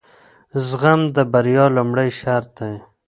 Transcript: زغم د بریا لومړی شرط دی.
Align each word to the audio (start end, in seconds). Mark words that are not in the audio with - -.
زغم 0.67 1.01
د 1.15 1.17
بریا 1.33 1.65
لومړی 1.75 2.09
شرط 2.19 2.49
دی. 2.59 2.75